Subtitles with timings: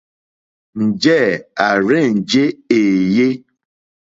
[0.85, 1.21] Njɛ̂
[1.65, 2.43] à rzênjé
[2.77, 3.27] èèyé.